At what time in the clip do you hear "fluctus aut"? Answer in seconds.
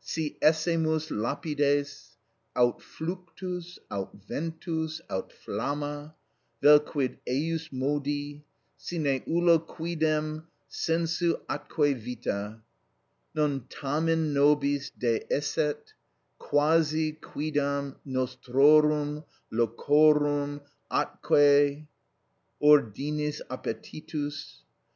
2.82-4.10